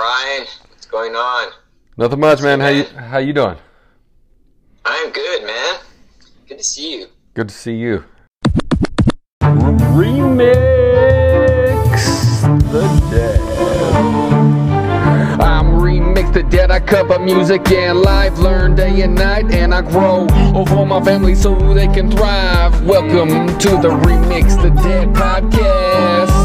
[0.00, 0.46] Ryan?
[0.70, 1.52] What's going on?
[1.98, 2.58] Nothing much, man.
[2.58, 3.58] How you how you doing?
[4.86, 5.80] I'm good, man.
[6.48, 7.06] Good to see you.
[7.34, 8.04] Good to see you.
[9.42, 10.40] Remix
[12.72, 13.40] the Dad.
[15.38, 16.70] I'm remix the dad.
[16.70, 20.26] I cover music and life, learn day and night, and I grow
[20.64, 22.82] for my family so they can thrive.
[22.86, 26.39] Welcome to the Remix the Dad podcast.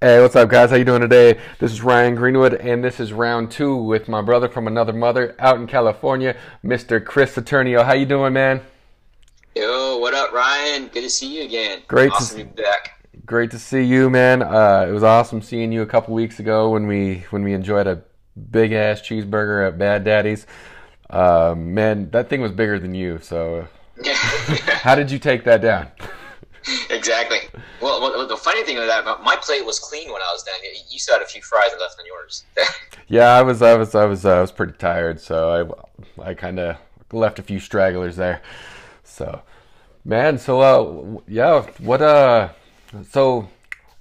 [0.00, 0.70] Hey, what's up, guys?
[0.70, 1.40] How you doing today?
[1.58, 5.34] This is Ryan Greenwood, and this is round two with my brother from another mother
[5.40, 7.04] out in California, Mr.
[7.04, 7.84] Chris Saturnio.
[7.84, 8.60] How you doing, man?
[9.56, 10.86] Yo, what up, Ryan?
[10.86, 11.82] Good to see you again.
[11.88, 13.08] Great awesome to to be back.
[13.26, 14.40] Great to see you, man.
[14.40, 17.88] Uh, it was awesome seeing you a couple weeks ago when we when we enjoyed
[17.88, 18.04] a
[18.52, 20.46] big ass cheeseburger at Bad Daddy's.
[21.10, 23.18] Uh, man, that thing was bigger than you.
[23.20, 23.66] So,
[24.06, 25.88] how did you take that down?
[26.88, 27.37] exactly.
[27.88, 30.56] Well, the funny thing with that, my plate was clean when I was done.
[30.88, 32.44] You still had a few fries left on yours.
[33.10, 35.74] Yeah, I was I was I was uh, I was pretty tired, so
[36.20, 36.76] I I kind of
[37.10, 38.42] left a few stragglers there.
[39.02, 39.40] So,
[40.04, 42.50] man, so uh, yeah, what uh,
[43.08, 43.48] so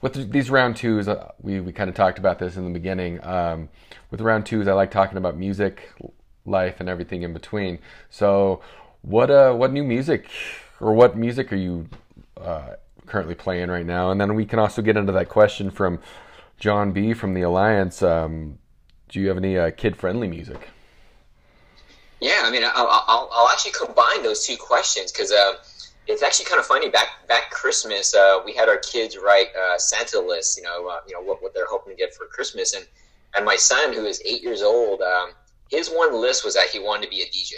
[0.01, 3.23] with these round twos, uh, we we kind of talked about this in the beginning.
[3.25, 3.69] Um,
[4.11, 5.93] with round twos, I like talking about music,
[6.45, 7.79] life, and everything in between.
[8.09, 8.61] So,
[9.03, 10.29] what uh, what new music
[10.81, 11.87] or what music are you
[12.35, 12.73] uh,
[13.07, 14.11] currently playing right now?
[14.11, 15.99] And then we can also get into that question from
[16.59, 18.01] John B from the Alliance.
[18.03, 18.59] Um,
[19.09, 20.69] do you have any uh, kid friendly music?
[22.19, 25.53] Yeah, I mean, I'll, I'll, I'll actually combine those two questions because uh,
[26.07, 26.89] it's actually kind of funny.
[26.89, 30.57] Back back Christmas, uh, we had our kids write uh, Santa lists.
[30.57, 32.85] You know, uh, you know what, what they're hoping to get for Christmas, and
[33.35, 35.31] and my son, who is eight years old, um,
[35.69, 37.53] his one list was that he wanted to be a DJ,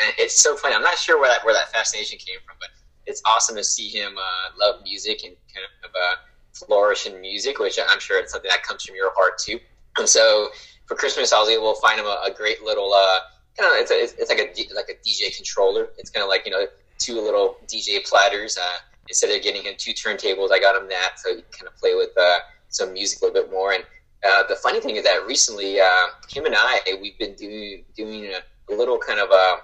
[0.00, 0.74] and it's so funny.
[0.74, 2.70] I'm not sure where that where that fascination came from, but
[3.08, 6.16] it's awesome to see him uh, love music and kind of uh,
[6.52, 9.58] flourish in music, which I'm sure it's something that comes from your heart too.
[9.96, 10.48] And so
[10.86, 13.18] for Christmas, I was able to find him a, a great little uh,
[13.58, 15.88] kind of it's, a, it's like a like a DJ controller.
[15.98, 16.66] It's kind of like you know
[16.98, 18.58] two little DJ platters.
[18.58, 18.76] Uh,
[19.08, 21.76] instead of getting him two turntables, I got him that so he can kind of
[21.76, 22.38] play with uh,
[22.68, 23.72] some music a little bit more.
[23.72, 23.84] And
[24.22, 28.26] uh, the funny thing is that recently, uh, him and I, we've been doing doing
[28.26, 29.60] a, a little kind of a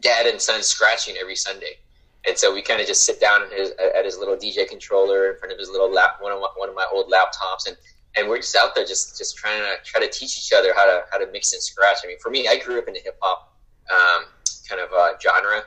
[0.00, 1.78] dad and son scratching every Sunday.
[2.26, 5.32] And so we kind of just sit down at his, at his little DJ controller
[5.32, 7.76] in front of his little lap, one of my, one of my old laptops, and
[8.16, 10.84] and we're just out there just just trying to try to teach each other how
[10.84, 11.98] to how to mix and scratch.
[12.04, 13.56] I mean, for me, I grew up in the hip hop
[13.92, 14.24] um,
[14.68, 15.62] kind of uh, genre,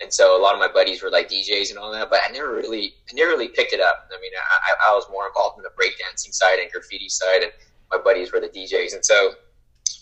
[0.00, 2.30] and so a lot of my buddies were like DJs and all that, but I
[2.32, 4.08] never really I never really picked it up.
[4.12, 7.52] I mean, I, I was more involved in the breakdancing side and graffiti side, and
[7.90, 8.94] my buddies were the DJs.
[8.94, 9.32] And so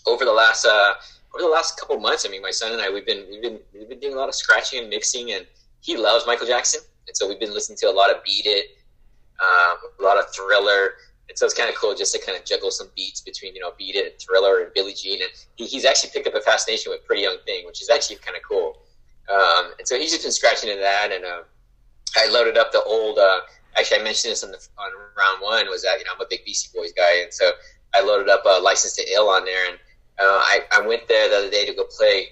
[0.05, 0.93] over the last uh,
[1.33, 3.59] over the last couple months, I mean, my son and I we've been we've been
[3.73, 5.45] we've been doing a lot of scratching and mixing and
[5.83, 8.77] he loves Michael Jackson, and so we've been listening to a lot of Beat It,
[9.39, 10.93] um, a lot of Thriller,
[11.27, 13.61] and so it's kind of cool just to kind of juggle some beats between you
[13.61, 16.41] know Beat It and Thriller and Billie Jean, and he, he's actually picked up a
[16.41, 18.77] fascination with Pretty Young Thing, which is actually kind of cool.
[19.31, 21.43] Um, and so he's just been scratching into that, and uh,
[22.15, 23.19] I loaded up the old.
[23.19, 23.41] Uh,
[23.77, 26.27] actually, I mentioned this on the on round one was that you know I'm a
[26.29, 27.51] big Beastie Boys guy, and so
[27.93, 29.77] I loaded up a License to Ill on there, and
[30.19, 32.29] uh, I, I went there the other day to go play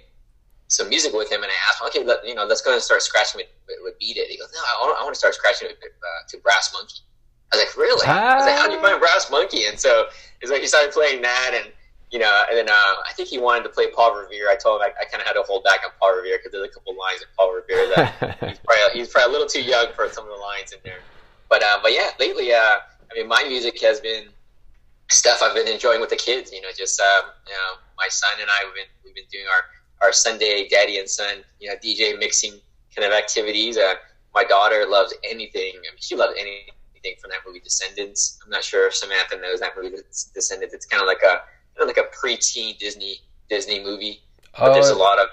[0.71, 2.81] some music with him, and I asked him, okay, let, you know, let's go and
[2.81, 4.31] start scratching with, with, Beat It.
[4.31, 7.03] He goes, no, I want, I want to start scratching with, uh, to Brass Monkey.
[7.51, 8.07] I was like, really?
[8.07, 9.65] I was like, how do you find Brass Monkey?
[9.65, 10.07] And so
[10.39, 11.73] it's like he started playing that, and
[12.09, 14.49] you know, and then uh, I think he wanted to play Paul Revere.
[14.49, 16.51] I told him I, I kind of had to hold back on Paul Revere because
[16.51, 19.63] there's a couple lines in Paul Revere that he's probably he's probably a little too
[19.63, 21.03] young for some of the lines in there.
[21.51, 24.31] But uh, but yeah, lately, uh, I mean, my music has been
[25.11, 26.51] stuff I've been enjoying with the kids.
[26.51, 29.45] You know, just um, you know, my son and I we've been we've been doing
[29.51, 29.63] our
[30.01, 32.53] our Sunday daddy and son, you know, DJ mixing
[32.95, 33.77] kind of activities.
[33.77, 33.93] Uh,
[34.33, 35.73] my daughter loves anything.
[35.75, 38.39] I mean, she loves anything from that movie Descendants.
[38.43, 39.95] I'm not sure if Samantha knows that movie
[40.33, 40.73] Descendants.
[40.73, 41.41] It's kind of like a
[41.77, 43.17] kind of like a preteen Disney
[43.49, 44.21] Disney movie,
[44.57, 45.29] but there's a lot of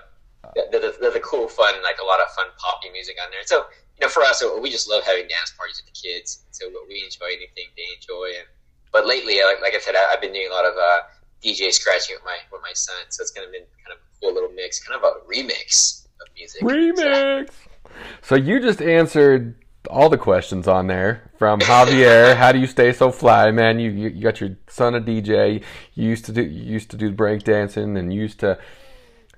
[0.71, 3.41] there's a cool, fun, like a lot of fun poppy music on there.
[3.45, 3.67] So
[3.99, 6.45] you know, for us, we just love having dance parties with the kids.
[6.51, 8.39] So we enjoy anything they enjoy.
[8.39, 8.47] And
[8.93, 11.01] but lately, like, like I said, I, have been doing a lot of uh,
[11.43, 13.11] DJ scratching with my with my son.
[13.11, 16.29] So it's kind of been kind of cool little mix, kind of a remix of
[16.37, 16.63] music.
[16.63, 17.51] Remix.
[18.23, 19.55] So you just answered
[19.89, 22.37] all the questions on there from Javier.
[22.37, 23.79] how do you stay so fly, man?
[23.79, 25.63] You, you, you got your son a DJ.
[25.95, 28.59] You used to do you used to do break dancing and used to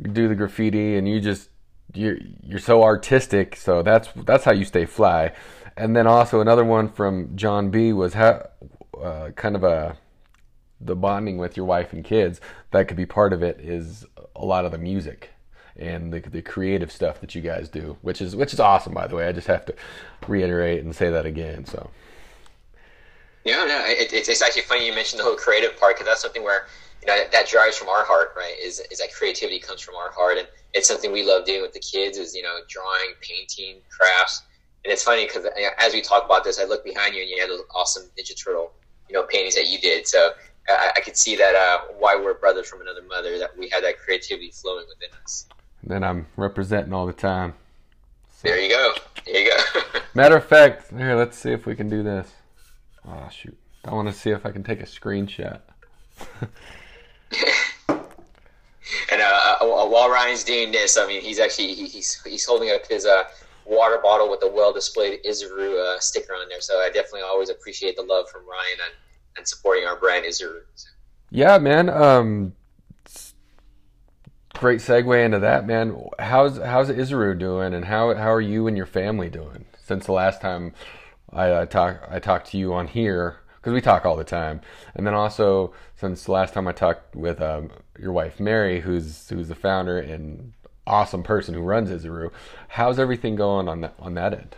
[0.01, 1.51] do the graffiti, and you just
[1.95, 3.57] you're you're so artistic.
[3.57, 5.33] So that's that's how you stay fly.
[5.77, 8.49] And then also another one from John B was how
[9.01, 9.97] uh, kind of a
[10.81, 12.41] the bonding with your wife and kids.
[12.71, 13.61] That could be part of it.
[13.61, 14.07] Is
[14.41, 15.31] a lot of the music
[15.77, 18.93] and the, the creative stuff that you guys do, which is which is awesome.
[18.93, 19.75] By the way, I just have to
[20.27, 21.65] reiterate and say that again.
[21.65, 21.91] So,
[23.45, 26.23] Yeah, no, it, it's, it's actually funny you mentioned the whole creative part because that's
[26.23, 26.67] something where
[27.01, 28.55] you know that, that drives from our heart, right?
[28.63, 31.73] Is is that creativity comes from our heart, and it's something we love doing with
[31.73, 32.19] the kids.
[32.19, 34.43] Is you know drawing, painting, crafts,
[34.85, 35.47] and it's funny because
[35.79, 38.33] as we talk about this, I look behind you and you had those awesome Ninja
[38.43, 38.73] Turtle,
[39.09, 40.07] you know, paintings that you did.
[40.07, 40.31] So
[40.79, 43.83] I, I could see that uh, why we're brothers from another mother, that we had
[43.85, 45.47] that creativity flowing within us.
[45.83, 47.55] Then I'm representing all the time.
[48.37, 48.49] So.
[48.49, 48.93] There you go.
[49.27, 49.81] There you go.
[50.15, 52.33] Matter of fact, here, let's see if we can do this.
[53.07, 53.57] Oh shoot!
[53.85, 55.61] I want to see if I can take a screenshot.
[57.91, 62.87] and uh, uh, while Ryan's doing this, I mean, he's actually he's he's holding up
[62.87, 63.25] his uh,
[63.65, 66.61] water bottle with a well displayed Izuru uh, sticker on there.
[66.61, 68.95] So I definitely always appreciate the love from Ryan and,
[69.37, 70.61] and supporting our brand Izuru.
[71.31, 71.89] Yeah, man.
[71.89, 72.55] Um,
[74.55, 75.97] great segue into that, man.
[76.19, 80.13] How's how's Izuru doing, and how how are you and your family doing since the
[80.13, 80.75] last time
[81.33, 83.41] I uh, talk I talked to you on here?
[83.61, 84.61] because we talk all the time.
[84.95, 89.29] And then also, since the last time I talked with um, your wife Mary, who's
[89.29, 90.53] who's the founder and
[90.87, 92.31] awesome person who runs Izuru,
[92.69, 94.57] how's everything going on that on that end?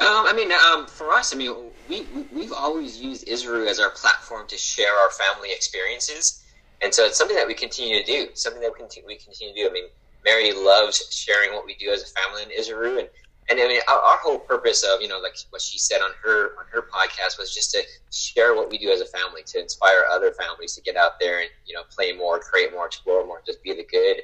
[0.00, 3.80] Um, I mean, um, for us, I mean, we, we have always used Izuru as
[3.80, 6.44] our platform to share our family experiences,
[6.82, 8.28] and so it's something that we continue to do.
[8.34, 8.78] Something that we
[9.16, 9.68] continue, to do.
[9.68, 9.88] I mean,
[10.24, 13.08] Mary loves sharing what we do as a family in Izuru, and
[13.50, 16.12] and I mean, our, our, whole purpose of you know, like what she said on
[16.22, 17.82] her on her podcast was just to
[18.12, 21.40] share what we do as a family, to inspire other families to get out there
[21.40, 24.22] and you know, play more, create more, explore more, just be the good.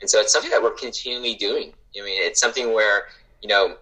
[0.00, 1.72] And so it's something that we're continually doing.
[1.98, 3.08] I mean, it's something where
[3.42, 3.76] you know,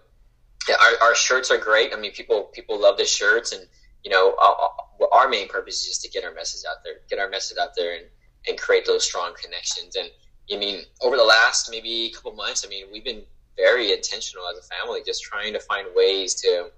[0.69, 1.93] our, our shirts are great.
[1.93, 3.65] I mean, people people love the shirts, and
[4.03, 7.19] you know, our, our main purpose is just to get our message out there, get
[7.19, 8.05] our message out there, and
[8.47, 9.95] and create those strong connections.
[9.95, 10.09] And
[10.51, 13.23] I mean, over the last maybe couple months, I mean, we've been
[13.57, 16.69] very intentional as a family, just trying to find ways to,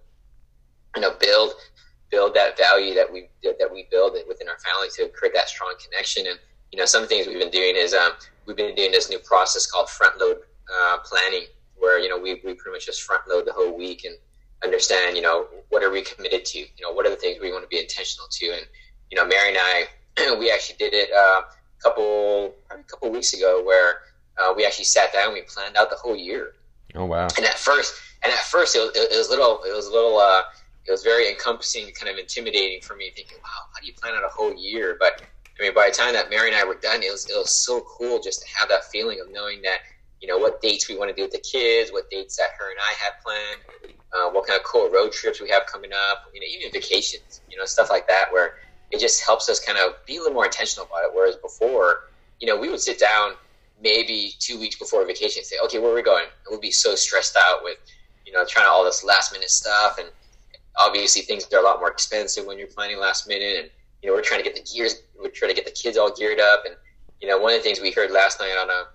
[0.96, 1.54] you know, build
[2.10, 5.76] build that value that we that we build within our family to create that strong
[5.84, 6.26] connection.
[6.28, 6.40] And
[6.72, 8.14] you know, some things we've been doing is um,
[8.46, 10.38] we've been doing this new process called front load
[10.74, 11.46] uh, planning,
[11.80, 14.16] where you know we, we pretty much just front load the whole week and
[14.64, 17.52] understand you know what are we committed to, you know what are the things we
[17.52, 18.66] want to be intentional to, and
[19.12, 23.34] you know Mary and I we actually did it uh, a couple a couple weeks
[23.34, 24.00] ago where
[24.38, 26.54] uh, we actually sat down and we planned out the whole year
[26.96, 27.28] Oh wow!
[27.38, 27.94] And at first,
[28.24, 30.42] and at first, it was, it was little, it was a little, uh,
[30.88, 34.16] it was very encompassing, kind of intimidating for me, thinking, "Wow, how do you plan
[34.16, 35.22] out a whole year?" But
[35.60, 37.52] I mean, by the time that Mary and I were done, it was it was
[37.52, 39.82] so cool just to have that feeling of knowing that
[40.22, 42.72] you know what dates we want to do with the kids, what dates that her
[42.72, 46.26] and I had planned, uh, what kind of cool road trips we have coming up,
[46.34, 48.56] you know, even vacations, you know, stuff like that, where
[48.92, 51.12] it just helps us kind of be a little more intentional about it.
[51.14, 53.34] Whereas before, you know, we would sit down
[53.82, 56.24] maybe two weeks before a vacation say, okay, where are we going?
[56.24, 57.78] And we'll be so stressed out with,
[58.26, 59.98] you know, trying all this last minute stuff.
[60.00, 60.10] And
[60.78, 63.58] obviously things are a lot more expensive when you're planning last minute.
[63.60, 63.70] And,
[64.02, 66.14] you know, we're trying to get the gears, we're trying to get the kids all
[66.14, 66.64] geared up.
[66.66, 66.76] And,
[67.22, 68.88] you know, one of the things we heard last night on a,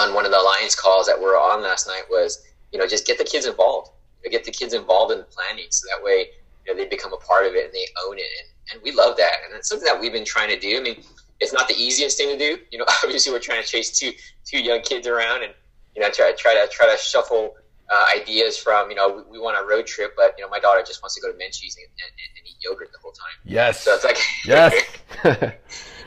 [0.00, 2.86] on one of the Alliance calls that we were on last night was, you know,
[2.86, 3.90] just get the kids involved.
[4.30, 6.28] get the kids involved in the planning so that way,
[6.66, 8.26] you know, they become a part of it and they own it.
[8.40, 9.32] And, and we love that.
[9.46, 10.76] And it's something that we've been trying to do.
[10.76, 11.02] I mean,
[11.40, 12.58] it's not the easiest thing to do.
[12.70, 14.12] You know, obviously we're trying to chase two
[14.44, 15.52] two young kids around and
[15.94, 17.54] you know try try to try to shuffle
[17.90, 20.60] uh, ideas from you know we, we, want a road trip, but you know my
[20.60, 23.26] daughter just wants to go to Menchie's and, and, and eat yogurt the whole time.
[23.44, 23.80] Yes.
[23.80, 24.74] So it's like yes.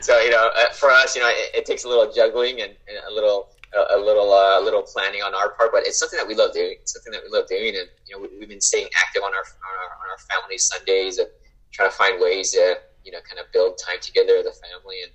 [0.00, 2.72] so you know uh, for us, you know it, it takes a little juggling and,
[2.88, 6.18] and a little a, a little uh, little planning on our part, but it's something
[6.18, 6.76] that we love doing.
[6.80, 9.32] It's something that we love doing, and you know we, have been staying active on
[9.32, 11.28] our, on our on our family Sundays and
[11.72, 15.02] trying to find ways to you know kind of build time together as a family
[15.02, 15.12] and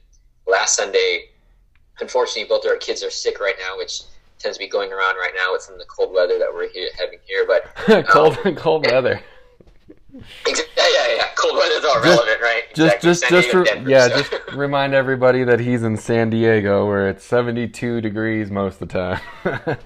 [0.47, 1.29] last Sunday,
[1.99, 4.01] unfortunately, both of our kids are sick right now, which
[4.39, 6.69] tends to be going around right now with some of the cold weather that we're
[6.69, 7.45] here, having here.
[7.45, 9.21] But cold, um, cold weather.
[10.47, 11.23] Yeah, yeah, yeah.
[11.35, 12.63] Cold weather's all just, relevant, right?
[12.73, 13.09] Just, exactly.
[13.09, 14.07] just, just, re- Denver, yeah.
[14.07, 14.17] So.
[14.17, 18.93] Just remind everybody that he's in San Diego, where it's seventy-two degrees most of the
[18.93, 19.21] time.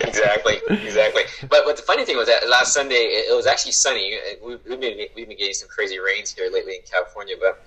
[0.00, 1.22] exactly, exactly.
[1.48, 4.18] But but the funny thing was that last Sunday it, was actually sunny.
[4.44, 7.64] We've, we've been we've been getting some crazy rains here lately in California, but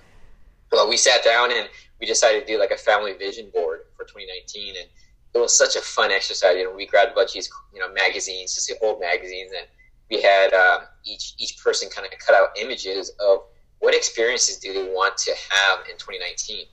[0.72, 1.68] well, we sat down and
[2.00, 4.86] we decided to do like a family vision board for 2019, and
[5.34, 6.56] it was such a fun exercise.
[6.56, 9.52] You know, we grabbed a bunch of these, you know, magazines, just the old magazines,
[9.56, 9.66] and
[10.10, 13.40] we had uh, each each person kind of cut out images of
[13.80, 16.66] what experiences do they want to have in 2019.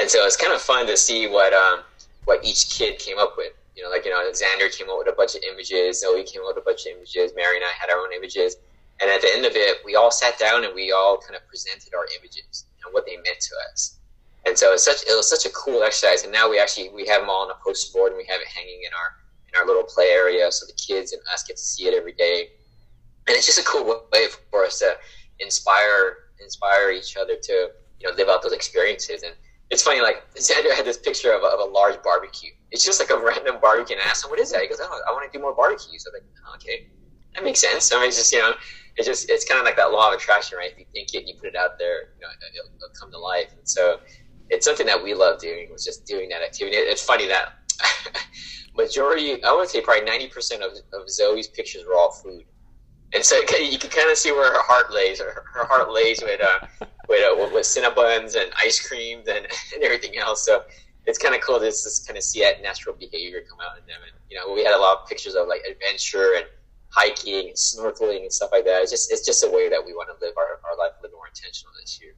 [0.00, 1.80] And so it's kind of fun to see what um,
[2.24, 3.52] what each kid came up with.
[3.76, 6.42] You know, like you know, Xander came up with a bunch of images, Zoe came
[6.42, 8.56] up with a bunch of images, Mary and I had our own images,
[9.00, 11.46] and at the end of it, we all sat down and we all kind of
[11.48, 13.98] presented our images and what they meant to us.
[14.46, 16.22] And so it's such it was such a cool exercise.
[16.22, 18.40] And now we actually we have them all on a poster board and we have
[18.40, 19.16] it hanging in our
[19.54, 22.12] in our little play area, so the kids and us get to see it every
[22.12, 22.48] day.
[23.26, 24.96] And it's just a cool way for us to
[25.40, 27.70] inspire inspire each other to
[28.00, 29.22] you know live out those experiences.
[29.22, 29.34] And
[29.70, 32.50] it's funny, like Xander had this picture of a, of a large barbecue.
[32.70, 34.80] It's just like a random barbecue, and I asked him, "What is that?" He goes,
[34.82, 36.88] "Oh, I want to do more barbecues." So I'm like, oh, "Okay,
[37.34, 38.54] that makes sense." I mean, it's just you know,
[38.96, 40.72] it's just it's kind of like that law of attraction, right?
[40.72, 43.18] If you think it, you put it out there, you know, it'll, it'll come to
[43.18, 43.52] life.
[43.56, 44.00] And so
[44.50, 45.70] it's something that we love doing.
[45.70, 46.76] Was just doing that activity.
[46.76, 47.54] It's funny that
[48.76, 52.44] majority, I would say, probably ninety percent of, of Zoe's pictures were all food.
[53.14, 55.20] And so you can kind of see where her heart lays.
[55.20, 56.66] Her, her heart lays with uh,
[57.08, 60.44] with, uh, with Cinnabons and ice creams and, and everything else.
[60.44, 60.64] So
[61.06, 63.86] it's kind of cool to just kind of see that natural behavior come out in
[63.86, 64.00] them.
[64.02, 66.46] And you know, we had a lot of pictures of like adventure and
[66.90, 68.82] hiking and snorkeling and stuff like that.
[68.82, 71.02] It's just it's just a way that we want to live our, our life a
[71.02, 72.14] little more intentional this year.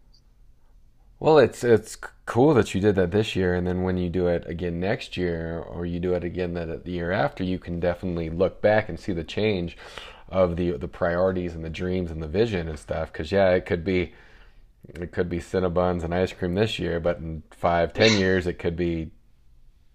[1.18, 1.96] Well, it's it's
[2.26, 5.16] cool that you did that this year, and then when you do it again next
[5.16, 8.88] year, or you do it again the, the year after, you can definitely look back
[8.88, 9.76] and see the change
[10.28, 13.12] of the the priorities and the dreams and the vision and stuff.
[13.12, 14.12] Because yeah, it could be
[14.88, 18.58] it could be Cinnabons and ice cream this year, but in five, ten years, it
[18.58, 19.10] could be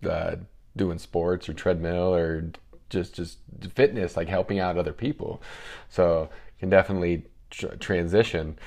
[0.10, 0.38] uh,
[0.76, 2.52] doing sports or treadmill or
[2.90, 3.40] just just
[3.76, 5.42] fitness, like helping out other people.
[5.90, 8.58] So can definitely tr- transition,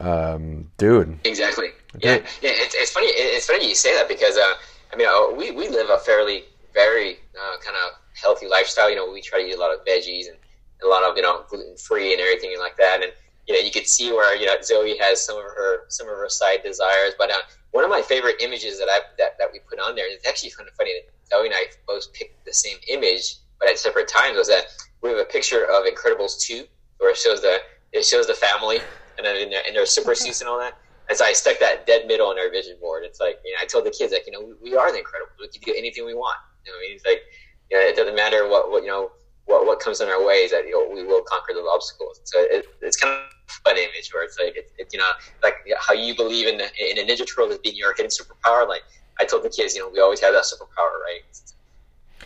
[0.00, 1.18] um, dude.
[1.24, 1.68] Exactly.
[2.00, 2.50] Yeah, yeah.
[2.54, 3.06] It's, it's funny.
[3.06, 4.54] It's funny you say that because uh,
[4.92, 8.90] I mean, uh, we we live a fairly very uh, kind of healthy lifestyle.
[8.90, 10.36] You know, we try to eat a lot of veggies and
[10.82, 13.02] a lot of you know gluten free and everything like that.
[13.02, 13.12] And
[13.46, 16.16] you know you could see where you know Zoe has some of her some of
[16.16, 17.12] her side desires.
[17.18, 20.06] But uh, one of my favorite images that I that, that we put on there,
[20.06, 23.36] and it's actually kind of funny that Zoe and I both picked the same image,
[23.60, 24.36] but at separate times.
[24.36, 24.66] Was that
[25.02, 26.64] we have a picture of Incredibles two,
[26.98, 27.58] where it shows the
[27.92, 28.78] it shows the family
[29.16, 30.74] and then in their, in their super suits and all that.
[31.08, 33.04] And so I stuck that dead middle on our vision board.
[33.04, 34.98] It's like you know I told the kids like you know we, we are the
[34.98, 35.32] incredible.
[35.40, 36.38] We can do anything we want.
[36.64, 37.22] You know, I mean, it's like
[37.70, 39.10] you know, it doesn't matter what what you know
[39.46, 42.20] what what comes in our way is that you know, we will conquer those obstacles.
[42.24, 45.10] So it, it's kind of a fun image where it's like it, it, you know
[45.42, 48.66] like how you believe in in a Ninja Turtle as being your hidden superpower.
[48.68, 48.82] Like
[49.20, 51.22] I told the kids, you know, we always have that superpower, right?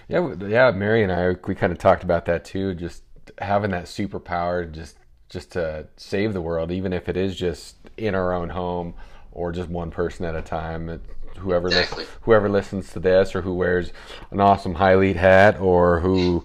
[0.08, 0.70] Yeah, yeah.
[0.70, 2.74] Mary and I we kind of talked about that too.
[2.74, 3.02] Just
[3.38, 4.96] having that superpower, just
[5.28, 8.94] just to save the world, even if it is just in our own home
[9.32, 10.88] or just one person at a time.
[10.88, 11.00] It,
[11.38, 12.04] whoever exactly.
[12.04, 13.92] li- whoever listens to this or who wears
[14.30, 16.44] an awesome high lead hat or who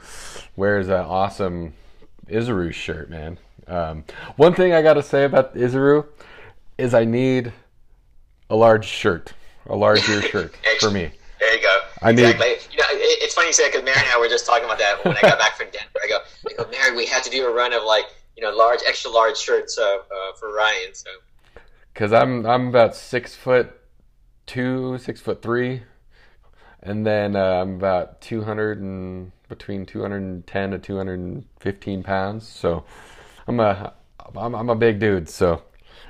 [0.55, 1.73] wears an awesome
[2.27, 3.39] Isaru shirt, man.
[3.67, 4.03] Um,
[4.35, 6.05] one thing I got to say about Isaru
[6.77, 7.53] is I need
[8.49, 9.33] a large shirt,
[9.67, 11.11] a larger shirt for me.
[11.39, 11.79] There you go.
[12.01, 12.47] I exactly.
[12.47, 12.57] Need...
[12.71, 14.79] You know, it, it's funny you say because Mary and I were just talking about
[14.79, 15.99] that when I got back from Denver.
[16.03, 18.51] I go, I go, Mary, we had to do a run of like you know
[18.51, 20.93] large, extra large shirts uh, uh, for Ryan.
[20.93, 21.09] So.
[21.93, 23.71] Because I'm I'm about six foot
[24.45, 25.83] two, six foot three,
[26.81, 32.47] and then uh, I'm about two hundred and between 210 to 215 pounds.
[32.47, 32.83] So
[33.47, 33.93] I'm a
[34.35, 35.29] I'm, I'm a big dude.
[35.29, 35.61] So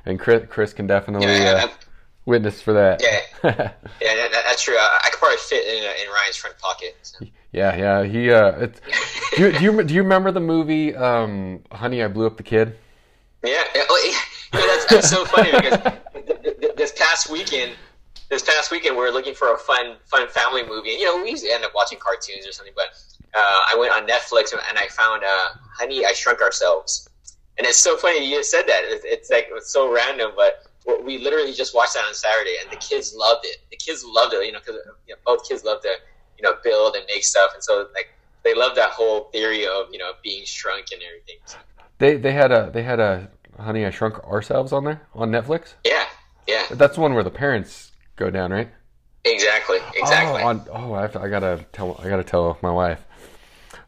[0.06, 1.68] and Chris Chris can definitely yeah, uh,
[2.25, 3.01] witness for that.
[3.01, 4.75] Yeah, yeah, that, that's true.
[4.77, 6.96] I, I, could probably fit in, in Ryan's front pocket.
[7.01, 7.25] So.
[7.51, 8.03] Yeah, yeah.
[8.03, 8.32] He.
[8.32, 8.68] Uh,
[9.36, 12.44] do, you, do you do you remember the movie um, Honey, I Blew Up the
[12.44, 12.75] Kid?
[13.44, 13.84] Yeah, yeah.
[13.89, 14.20] Oh, yeah
[14.53, 15.80] that's, that's so funny because
[16.77, 17.74] this past weekend
[18.30, 21.22] this past weekend we were looking for a fun fun family movie and you know
[21.22, 22.88] we usually end up watching cartoons or something but
[23.36, 27.10] uh, I went on Netflix and I found uh, Honey, I Shrunk Ourselves.
[27.58, 28.84] And it's so funny you just said that.
[28.86, 30.68] It's, it's like it's so random, but
[31.04, 33.58] we literally just watched that on Saturday, and the kids loved it.
[33.72, 35.96] The kids loved it, you know, because you know, both kids love to,
[36.38, 38.10] you know, build and make stuff, and so like
[38.44, 41.38] they love that whole theory of you know being shrunk and everything.
[41.46, 41.58] So.
[42.00, 45.74] They they had a they had a Honey, I Shrunk Ourselves on there on Netflix.
[45.86, 46.06] Yeah,
[46.48, 46.66] yeah.
[46.72, 48.70] That's the one where the parents go down, right?
[49.25, 50.42] Exactly, exactly.
[50.42, 53.06] Oh, on, oh I, have to, I gotta tell I gotta tell my wife.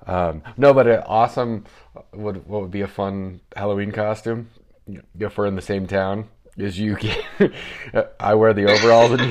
[0.08, 1.66] Um, no, but an awesome.
[2.12, 4.50] What what would be a fun Halloween costume?
[5.20, 7.24] If we're in the same town, is you get,
[8.20, 9.22] I wear the overalls and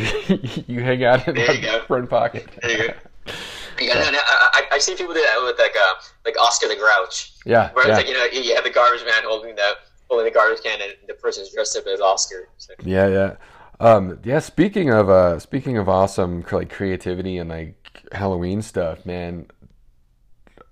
[0.46, 2.48] you, you hang out in the front pocket.
[2.62, 2.94] There you go.
[3.80, 6.76] Yeah, no, no, I, I see people do that with like uh, like Oscar the
[6.76, 7.32] Grouch.
[7.44, 7.98] Yeah, where yeah.
[7.98, 9.72] it's like you know you have the garbage man holding the
[10.08, 12.48] holding the garbage can and the person's dressed up as Oscar.
[12.56, 12.72] So.
[12.84, 13.34] Yeah, yeah,
[13.80, 14.38] um, yeah.
[14.38, 19.46] Speaking of uh, speaking of awesome like creativity and like Halloween stuff, man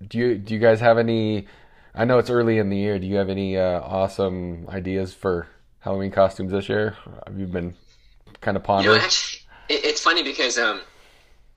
[0.08, 1.46] do you do you guys have any?
[1.94, 2.98] I know it's early in the year.
[2.98, 5.48] Do you have any uh, awesome ideas for
[5.82, 6.96] Halloween costumes this year?
[7.26, 7.74] Have you been
[8.40, 8.94] kind of pondering?
[8.94, 10.80] You know, actually, it's funny because um,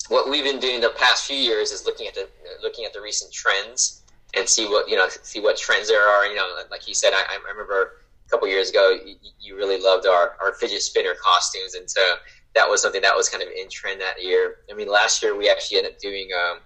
[0.10, 2.28] what we've been doing the past few years is looking at the
[2.64, 4.02] looking at the recent trends
[4.36, 6.26] and see what you know see what trends there are.
[6.26, 7.92] You know, like you said, I, I remember
[8.26, 12.02] a couple years ago you, you really loved our, our fidget spinner costumes, and so
[12.56, 14.58] that was something that was kind of in trend that year.
[14.72, 16.58] I mean, last year we actually ended up doing um,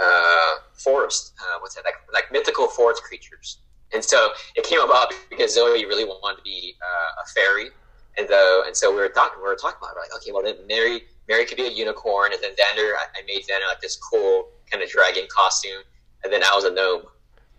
[0.00, 1.34] uh, forest.
[1.40, 1.84] Uh, what's that?
[1.84, 3.58] Like, like mythical forest creatures.
[3.92, 7.70] And so it came about because Zoe really wanted to be uh, a fairy,
[8.18, 10.42] and though and so we were talking we were talking about it, like okay, well
[10.42, 13.80] then Mary Mary could be a unicorn, and then Xander I, I made Xander like
[13.80, 15.82] this cool kind of dragon costume,
[16.22, 17.02] and then I was a gnome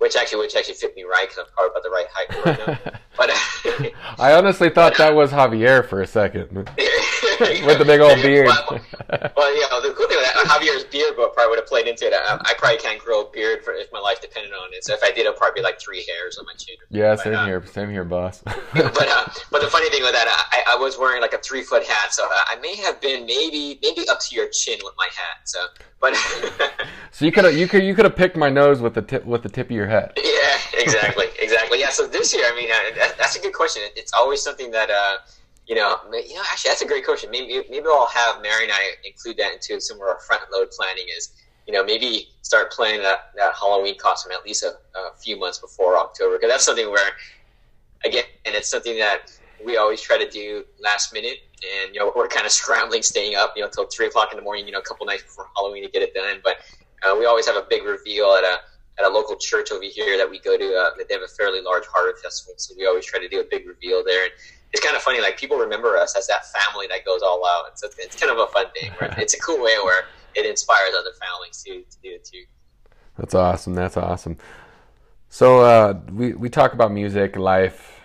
[0.02, 3.94] which actually which actually fit me right because I'm probably about the right height but
[4.20, 6.70] I honestly thought that was Javier for a second
[7.66, 8.48] with the big old beard.
[8.48, 8.80] well,
[9.36, 12.14] well, yeah, the cool thing with that, Javier's beard probably would have played into it.
[12.14, 14.84] I, I, probably can't grow a beard for if my life depended on it.
[14.84, 16.76] So if I did, it'd probably be like three hairs on my chin.
[16.90, 18.42] Yeah, same uh, here, same here, boss.
[18.46, 21.64] but uh, but the funny thing with that, I, I was wearing like a three
[21.64, 25.10] foot hat, so I may have been maybe maybe up to your chin with my
[25.12, 25.42] hat.
[25.46, 25.66] So
[26.02, 26.16] but
[27.12, 29.24] so you could have you could you could have picked my nose with the tip
[29.24, 30.12] with the tip of your head.
[30.18, 31.80] Yeah, exactly, exactly.
[31.80, 31.90] Yeah.
[31.90, 33.84] So this year, I mean, uh, that, that's a good question.
[33.96, 35.18] It's always something that uh,
[35.72, 36.42] you know, you know.
[36.52, 37.32] Actually, that's a great question.
[37.32, 40.70] Maybe maybe I'll have Mary and I include that into some of our front load
[40.72, 41.06] planning.
[41.18, 41.32] Is
[41.66, 45.60] you know maybe start planning that that Halloween costume at least a, a few months
[45.60, 47.12] before October because that's something where
[48.04, 49.32] again, and it's something that
[49.66, 53.36] we always try to do last minute and you know we're kind of scrambling, staying
[53.36, 55.48] up, you know, until three o'clock in the morning, you know, a couple nights before
[55.56, 56.42] Halloween to get it done.
[56.44, 56.58] But
[57.08, 58.58] uh, we always have a big reveal at a
[59.00, 60.76] at a local church over here that we go to.
[60.76, 63.46] Uh, they have a fairly large harvest festival, so we always try to do a
[63.50, 64.26] big reveal there.
[64.26, 64.34] And
[64.74, 67.70] it's kind of funny, like people remember us as that family that goes all out.
[67.70, 68.92] And so it's kind of a fun thing.
[69.18, 72.44] It's a cool way where it inspires other families to, to do it too.
[73.18, 73.74] That's awesome.
[73.74, 74.38] That's awesome.
[75.30, 78.02] So uh, we we talk about music, life,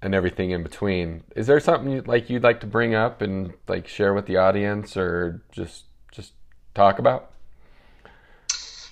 [0.00, 1.24] and everything in between.
[1.36, 4.36] Is there something you, like you'd like to bring up and like share with the
[4.36, 6.32] audience, or just just
[6.74, 7.32] talk about?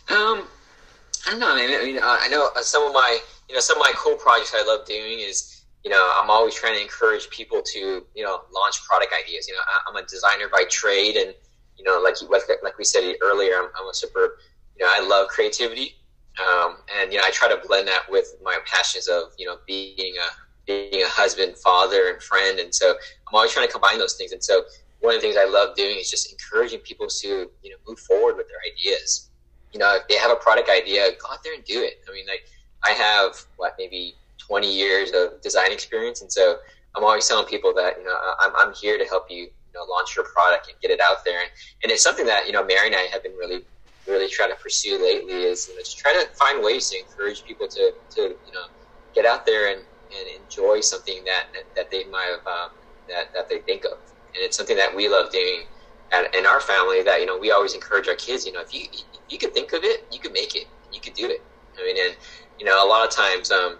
[0.09, 0.45] Um,
[1.27, 1.53] I don't know.
[1.53, 4.17] I mean, I, mean, I know some of my you know some of my cool
[4.17, 5.56] projects I love doing is
[5.87, 9.47] you know I'm always trying to encourage people to you know launch product ideas.
[9.47, 11.33] You know, I, am a designer by trade, and
[11.79, 12.17] you know like
[12.65, 14.39] like we said earlier, I'm, I'm a super
[14.77, 15.95] you know I love creativity.
[16.43, 19.59] Um, and you know, I try to blend that with my passions of you know
[19.65, 20.29] being a
[20.67, 22.59] being a husband, father, and friend.
[22.59, 24.33] And so I'm always trying to combine those things.
[24.33, 24.65] And so
[24.99, 27.29] one of the things I love doing is just encouraging people to
[27.63, 29.31] you know move forward with their ideas.
[29.73, 32.03] You know, if they have a product idea, go out there and do it.
[32.11, 32.49] I mean, like
[32.85, 36.57] I have what maybe 20 years of design experience, and so
[36.97, 39.85] I'm always telling people that you know I'm, I'm here to help you, you know,
[39.91, 41.41] launch your product and get it out there.
[41.41, 41.51] And,
[41.83, 43.63] and it's something that you know Mary and I have been really
[44.07, 47.45] really trying to pursue lately is you know just try to find ways to encourage
[47.45, 48.67] people to to you know
[49.15, 52.71] get out there and and enjoy something that that they might have um,
[53.09, 53.99] that that they think of,
[54.35, 55.65] and it's something that we love doing
[56.13, 57.03] at, in our family.
[57.03, 58.47] That you know we always encourage our kids.
[58.47, 61.01] You know, if you if you could think of it, you could make it, you
[61.01, 61.41] could do it.
[61.79, 62.17] I mean, and
[62.59, 63.79] you know, a lot of times um,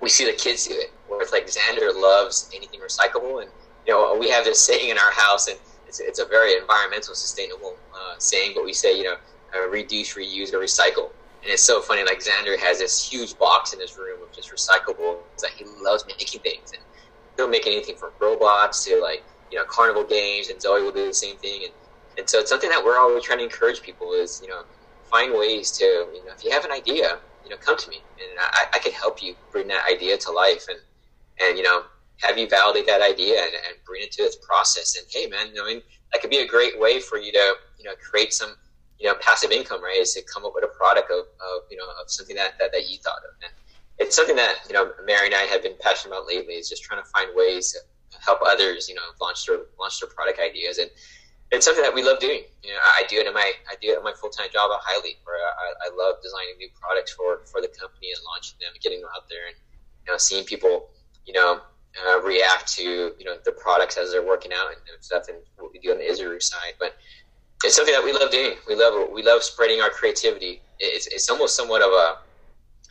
[0.00, 3.50] we see the kids do it, where it's like Xander loves anything recyclable, and
[3.86, 7.14] you know, we have this saying in our house, and it's, it's a very environmental,
[7.14, 9.16] sustainable uh, saying, but we say, you know,
[9.54, 11.10] uh, reduce, reuse, or recycle.
[11.42, 12.04] And it's so funny.
[12.04, 16.04] Like Xander has this huge box in his room of just recyclables that he loves
[16.06, 16.82] making things, and
[17.36, 21.06] he'll make anything from robots to like you know carnival games, and Zoe will do
[21.06, 21.64] the same thing.
[21.64, 21.72] And
[22.16, 24.62] and so it's something that we're always trying to encourage people is you know
[25.10, 28.02] find ways to you know if you have an idea, you know come to me,
[28.18, 30.78] and I, I can help you bring that idea to life, and
[31.40, 31.82] and you know
[32.20, 34.96] have you validate that idea and, and bring it to its process.
[34.96, 37.84] And hey, man, I mean that could be a great way for you to you
[37.84, 38.54] know create some
[38.98, 41.76] you know, passive income, right, is to come up with a product of, of you
[41.76, 43.34] know, of something that, that, that you thought of.
[43.42, 43.52] And
[43.98, 46.82] it's something that, you know, Mary and I have been passionate about lately is just
[46.82, 50.78] trying to find ways to help others, you know, launch their, launch their product ideas.
[50.78, 50.90] And
[51.54, 52.42] it's something that we love doing.
[52.62, 54.80] You know, I do it in my, I do it in my full-time job at
[54.82, 58.70] Highly, where I, I love designing new products for, for the company and launching them
[58.74, 59.56] and getting them out there and,
[60.06, 60.88] you know, seeing people,
[61.26, 61.60] you know,
[61.94, 65.72] uh, react to, you know, the products as they're working out and stuff and what
[65.72, 66.74] we do on the Isaru side.
[66.78, 66.96] But,
[67.64, 68.56] it's something that we love doing.
[68.68, 70.60] We love we love spreading our creativity.
[70.78, 72.18] It's, it's almost somewhat of a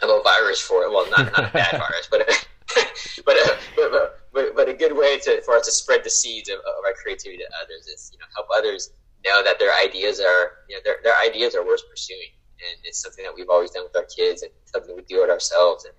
[0.04, 0.92] of a virus for it.
[0.92, 2.34] Well, not not a bad virus, but a,
[3.26, 6.50] but, a, but, but but a good way to for us to spread the seeds
[6.50, 7.88] of, of our creativity to others.
[7.88, 8.92] Is you know help others
[9.26, 13.02] know that their ideas are you know their their ideas are worth pursuing, and it's
[13.02, 15.94] something that we've always done with our kids, and something we do it ourselves, and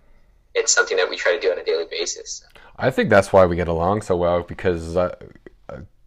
[0.55, 2.45] it's something that we try to do on a daily basis.
[2.77, 4.97] I think that's why we get along so well because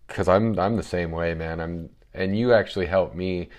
[0.07, 1.59] because uh, I'm I'm the same way, man.
[1.59, 3.49] I'm and you actually helped me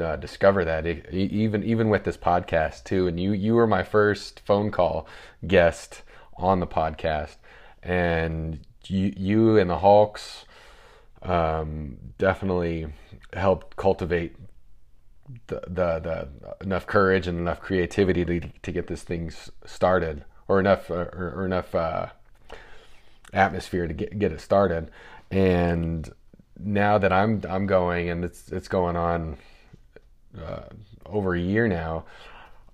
[0.00, 4.40] uh, discover that even even with this podcast too and you you were my first
[4.40, 5.08] phone call
[5.46, 6.02] guest
[6.42, 7.36] on the podcast.
[7.82, 10.44] And you you and the Hawks
[11.22, 12.86] um, definitely
[13.32, 14.36] helped cultivate
[15.46, 19.32] the, the, the enough courage and enough creativity to, to get this thing
[19.64, 22.06] started or enough or, or enough uh,
[23.32, 24.90] atmosphere to get get it started.
[25.30, 26.10] And
[26.58, 29.36] now that I'm I'm going and it's it's going on
[30.38, 30.64] uh,
[31.06, 32.04] over a year now,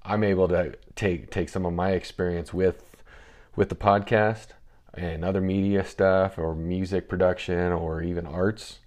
[0.04, 2.85] I'm able to take take some of my experience with
[3.56, 4.48] with the podcast
[4.94, 8.78] and other media stuff or music production or even arts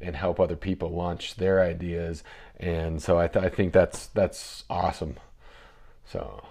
[0.00, 2.24] and help other people launch their ideas.
[2.58, 5.16] And so I, th- I think that's that's awesome.
[6.06, 6.42] So.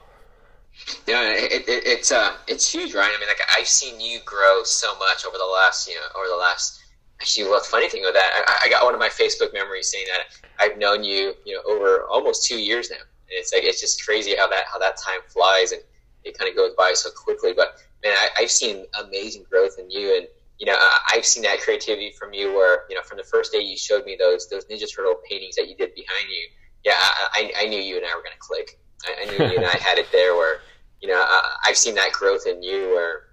[1.06, 3.12] Yeah it, it, it's uh it's huge right?
[3.16, 6.28] I mean like i've seen you grow so much over the last you know over
[6.28, 6.82] the last
[7.22, 9.92] actually well the funny thing with that I, I got one of my facebook memories
[9.92, 12.98] saying that i've known you you know over almost two years now.
[12.98, 15.84] And it's like it's just crazy how that how that time flies and
[16.26, 19.90] it kind of goes by so quickly but man I, i've seen amazing growth in
[19.90, 20.28] you and
[20.64, 20.78] you know,
[21.14, 24.06] I've seen that creativity from you where, you know, from the first day you showed
[24.06, 26.48] me those those Ninja Turtle paintings that you did behind you.
[26.86, 28.80] Yeah, I, I knew you and I were going to click.
[29.06, 30.60] I, I, knew you and I had it there where,
[31.02, 31.22] you know,
[31.66, 33.24] I've seen that growth in you where,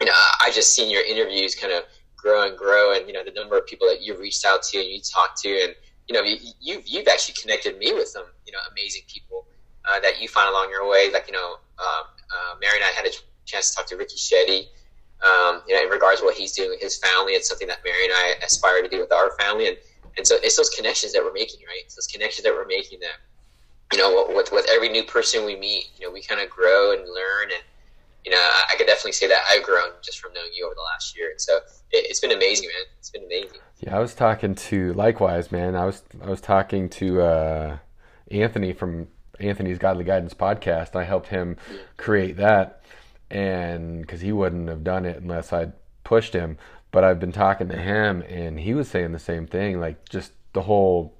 [0.00, 1.84] you know, I just seen your interviews kind of
[2.16, 4.78] grow and grow and, you know, the number of people that you reached out to
[4.78, 5.74] and you talked to and,
[6.08, 9.46] you know, you, you've, you've actually connected me with some, you know, amazing people
[9.90, 11.10] uh, that you find along your way.
[11.12, 13.10] Like, you know, uh, uh, Mary and I had a
[13.44, 14.68] chance to talk to Ricky Shetty
[15.22, 17.32] um, you know, in regards to what he's doing with his family.
[17.32, 19.68] It's something that Mary and I aspire to do with our family.
[19.68, 19.76] And,
[20.16, 21.82] and so it's those connections that we're making, right?
[21.84, 23.20] It's those connections that we're making that,
[23.92, 26.92] you know, with, with every new person we meet, you know, we kind of grow
[26.92, 27.50] and learn.
[27.54, 27.62] And,
[28.24, 30.82] you know, I could definitely say that I've grown just from knowing you over the
[30.82, 31.30] last year.
[31.30, 31.58] And so
[31.90, 32.86] it, has been amazing, man.
[32.98, 33.58] It's been amazing.
[33.80, 37.78] Yeah, I was talking to, likewise, man, I was, I was talking to uh,
[38.30, 39.08] Anthony from
[39.40, 40.94] Anthony's Godly Guidance podcast.
[40.94, 41.56] I helped him
[41.96, 42.82] create that
[43.30, 45.72] and because he wouldn't have done it unless I'd
[46.04, 46.58] pushed him.
[46.90, 50.32] But I've been talking to him, and he was saying the same thing, like just
[50.52, 51.14] the whole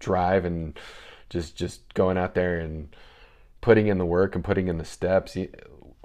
[0.00, 0.78] drive and
[1.30, 2.94] just just going out there and
[3.60, 5.36] putting in the work and putting in the steps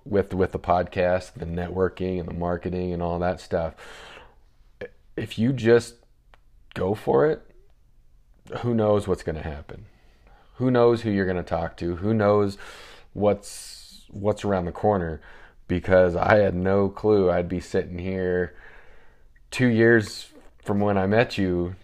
[0.05, 3.73] with with the podcast, the networking and the marketing and all that stuff.
[5.17, 5.95] If you just
[6.75, 7.41] go for it,
[8.59, 9.85] who knows what's going to happen?
[10.59, 11.97] Who knows who you're going to talk to?
[11.97, 12.57] Who knows
[13.13, 15.19] what's what's around the corner?
[15.69, 18.53] because I had no clue I'd be sitting here
[19.51, 20.27] two years
[20.65, 21.75] from when I met you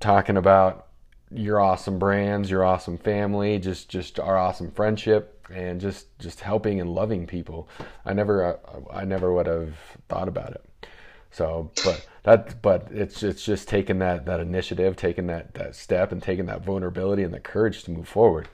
[0.00, 0.88] talking about
[1.32, 6.80] your awesome brands, your awesome family, just just our awesome friendship and just just helping
[6.80, 7.68] and loving people.
[8.04, 8.58] I never
[8.92, 9.76] I never would have
[10.08, 10.86] thought about it.
[11.30, 16.12] So, but that but it's it's just taking that that initiative, taking that that step
[16.12, 18.48] and taking that vulnerability and the courage to move forward.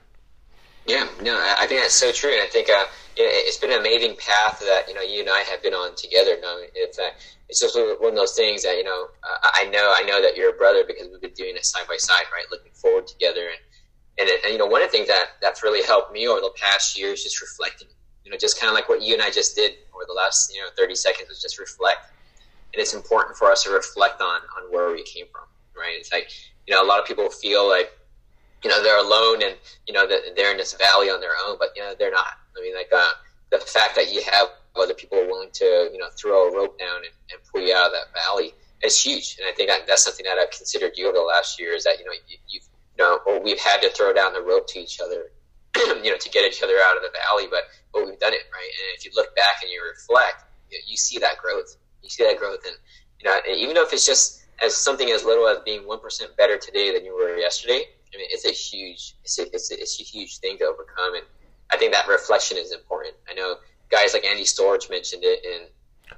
[0.87, 2.85] Yeah, no, I think that's so true, and I think uh,
[3.17, 6.39] it's been an amazing path that you know you and I have been on together.
[6.41, 7.09] Know, it's uh,
[7.49, 10.37] it's just one of those things that you know uh, I know I know that
[10.37, 12.45] you're a brother because we've been doing it side by side, right?
[12.51, 13.59] Looking forward together, and
[14.17, 16.53] and, and you know one of the things that that's really helped me over the
[16.55, 17.89] past year is just reflecting.
[18.23, 20.53] You know, just kind of like what you and I just did over the last
[20.55, 22.11] you know 30 seconds was just reflect,
[22.73, 25.95] and it's important for us to reflect on on where we came from, right?
[25.97, 26.29] It's like
[26.65, 27.91] you know a lot of people feel like
[28.63, 29.55] you know they're alone and
[29.87, 32.37] you know that they're in this valley on their own, but you know they're not.
[32.57, 33.11] I mean, like uh,
[33.51, 36.97] the fact that you have other people willing to you know throw a rope down
[36.97, 38.53] and, and pull you out of that valley
[38.83, 39.37] is huge.
[39.39, 41.83] And I think that, that's something that I've considered you over the last year is
[41.83, 44.67] that you know you, you've you know or we've had to throw down the rope
[44.67, 45.31] to each other,
[46.03, 48.43] you know, to get each other out of the valley, but but we've done it
[48.51, 48.69] right.
[48.69, 51.77] And if you look back and you reflect, you, know, you see that growth.
[52.01, 52.75] You see that growth, and
[53.19, 56.57] you know, even if it's just as something as little as being one percent better
[56.57, 57.83] today than you were yesterday,
[58.13, 61.15] I mean, it's a huge, it's a, it's a, it's a huge thing to overcome,
[61.15, 61.23] and
[61.71, 63.15] I think that reflection is important.
[63.29, 63.55] I know
[63.89, 65.67] guys like Andy Storch mentioned it in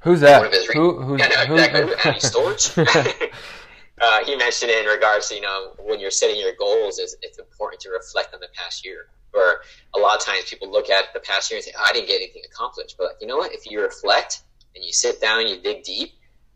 [0.01, 0.39] who's that?
[0.39, 1.81] One of his re- who, who's, yeah, no, who, exactly.
[1.81, 2.09] Who?
[2.09, 3.31] Andy Storch.
[4.01, 7.15] uh, he mentioned it in regards to you know when you're setting your goals, is
[7.21, 9.07] it's important to reflect on the past year.
[9.31, 9.61] Or
[9.95, 12.07] a lot of times people look at the past year and say, oh, "I didn't
[12.07, 13.53] get anything accomplished," but like, you know what?
[13.53, 14.43] If you reflect
[14.75, 16.11] and you sit down and you dig deep,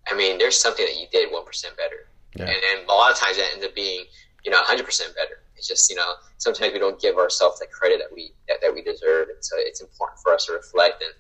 [0.07, 2.07] I mean, there's something that you did one percent better.
[2.35, 2.45] Yeah.
[2.45, 4.05] And, and a lot of times that ends up being
[4.43, 5.41] you know, 100% better.
[5.55, 8.73] It's just, you know, sometimes we don't give ourselves the credit that we, that, that
[8.73, 9.29] we deserve.
[9.29, 11.01] And so it's important for us to reflect.
[11.01, 11.13] And,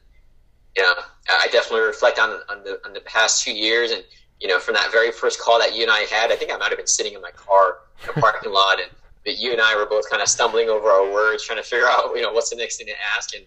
[0.75, 0.93] you know,
[1.29, 3.91] I definitely reflect on, on the, on the past two years.
[3.91, 4.03] And,
[4.41, 6.57] you know, from that very first call that you and I had, I think I
[6.57, 8.89] might have been sitting in my car in a parking lot and
[9.23, 11.87] but you and I were both kind of stumbling over our words, trying to figure
[11.87, 13.33] out, you know, what's the next thing to ask.
[13.33, 13.45] And,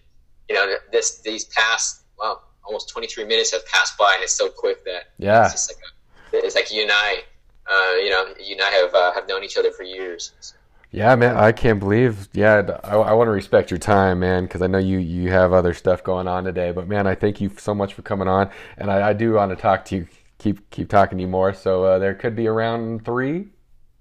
[0.49, 4.49] you know, this, these past, well, almost 23 minutes have passed by and it's so
[4.49, 5.81] quick that yeah, it's just like,
[6.33, 7.23] a, it's like you and I,
[7.69, 10.33] uh, you know, you and I have uh, have known each other for years.
[10.91, 12.29] Yeah, man, I can't believe.
[12.33, 15.51] Yeah, I, I want to respect your time, man, because I know you you have
[15.51, 16.71] other stuff going on today.
[16.71, 19.51] But man, I thank you so much for coming on, and I, I do want
[19.51, 21.53] to talk to you, keep keep talking to you more.
[21.53, 23.47] So uh, there could be a round three,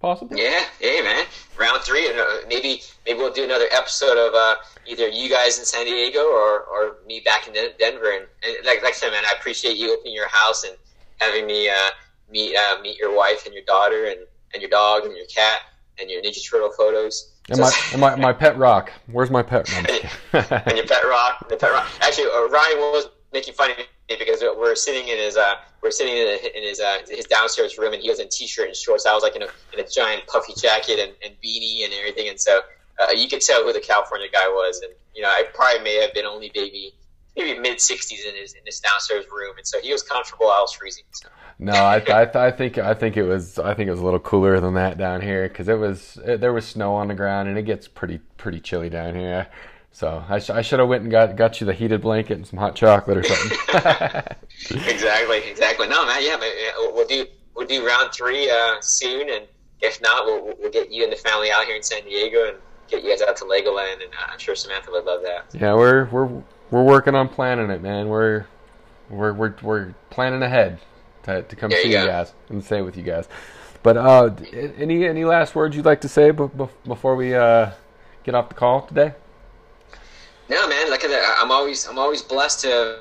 [0.01, 0.43] possibly.
[0.43, 1.27] Yeah, hey, man,
[1.59, 5.59] round three, and uh, maybe maybe we'll do another episode of uh, either you guys
[5.59, 8.11] in San Diego or, or me back in Denver.
[8.13, 10.77] And, and like like I said, man, I appreciate you opening your house and
[11.19, 11.69] having me.
[11.69, 11.91] Uh,
[12.31, 14.19] meet uh, meet your wife and your daughter and,
[14.53, 15.61] and your dog and your cat
[15.99, 17.33] and your Ninja Turtle photos.
[17.49, 18.91] And my, and my my pet rock.
[19.11, 19.69] Where's my pet?
[19.71, 20.59] No, I'm just kidding.
[20.67, 21.89] and your pet rock, the pet rock.
[22.01, 23.85] Actually, uh, Ryan was making fun of me
[24.19, 25.55] because we're sitting in his uh,
[25.87, 28.77] we're sitting in, in his uh, his downstairs room, and he was in t-shirt and
[28.77, 29.07] shorts.
[29.07, 32.29] I was like in a, in a giant puffy jacket and, and beanie and everything,
[32.29, 32.61] and so
[33.01, 34.81] uh, you could tell who the California guy was.
[34.83, 36.93] And you know, I probably may have been only maybe
[37.37, 40.47] maybe mid sixties in his in his downstairs room, and so he was comfortable.
[40.47, 41.05] I was freezing.
[41.13, 41.29] So.
[41.59, 44.21] No, I, I, I think I think it was I think it was a little
[44.21, 47.49] cooler than that down here because it was it, there was snow on the ground
[47.49, 49.47] and it gets pretty pretty chilly down here.
[49.97, 52.47] So I, sh- I should have went and got got you the heated blanket and
[52.47, 53.59] some hot chocolate or something.
[54.87, 55.89] exactly, exactly.
[55.89, 56.37] No, man, yeah,
[56.93, 59.47] we'll do we'll do round three uh, soon, and
[59.81, 62.59] if not, we'll we'll get you and the family out here in San Diego and
[62.89, 65.47] get you guys out to Legoland, and uh, I'm sure Samantha would love that.
[65.59, 68.11] Yeah, we're we're we're working on planning it, man.
[68.11, 68.45] We're
[69.09, 70.79] we're we're we're planning ahead
[71.23, 73.31] to, to come There see you you, guys and stay with you guys.
[73.83, 74.35] But uh,
[74.77, 76.51] any any last words you'd like to say b-
[76.85, 77.71] before we uh,
[78.25, 79.15] get off the call today?
[80.49, 80.91] No, man.
[80.91, 82.99] Like I'm always I'm always blessed to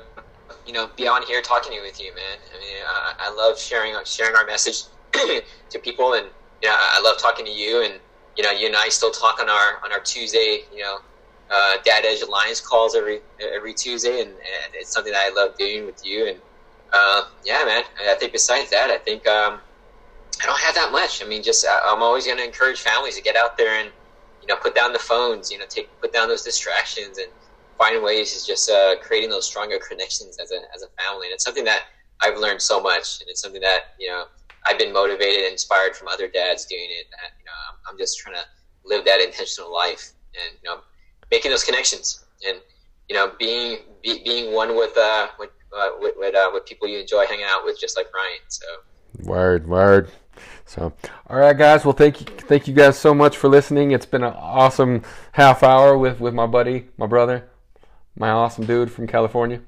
[0.66, 2.38] you know be on here talking with you, man.
[2.54, 6.26] I mean, I, I love sharing sharing our message to people, and
[6.62, 8.00] you know, I love talking to you, and
[8.36, 10.98] you know, you and I still talk on our on our Tuesday, you know,
[11.50, 15.56] uh, Dad Edge Alliance calls every every Tuesday, and, and it's something that I love
[15.56, 16.38] doing with you, and
[16.92, 17.82] uh, yeah, man.
[18.08, 19.60] I think besides that, I think um,
[20.42, 21.22] I don't have that much.
[21.22, 23.90] I mean, just I- I'm always going to encourage families to get out there and
[24.46, 27.28] you know put down the phones, you know, take put down those distractions and
[27.78, 31.26] find ways to just uh, creating those stronger connections as a as a family.
[31.26, 31.84] And it's something that
[32.22, 34.24] I've learned so much, and it's something that you know
[34.66, 37.06] I've been motivated and inspired from other dads doing it.
[37.10, 38.42] That, you know, I'm, I'm just trying to
[38.84, 40.80] live that intentional life and you know
[41.30, 42.58] making those connections and
[43.08, 46.88] you know being be, being one with uh with uh, with with, uh, with people
[46.88, 48.38] you enjoy hanging out with, just like Ryan.
[48.48, 48.66] So.
[49.22, 50.10] Word, word.
[50.66, 50.92] So,
[51.28, 51.84] all right, guys.
[51.84, 53.92] Well, thank you, thank you guys so much for listening.
[53.92, 55.02] It's been an awesome
[55.32, 57.48] half hour with with my buddy, my brother,
[58.16, 59.60] my awesome dude from California.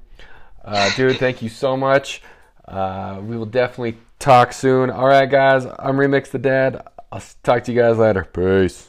[0.63, 2.21] Uh, dude, thank you so much.
[2.67, 4.89] Uh, we will definitely talk soon.
[4.89, 5.65] All right, guys.
[5.65, 6.85] I'm Remix the Dad.
[7.11, 8.25] I'll talk to you guys later.
[8.25, 8.88] Peace.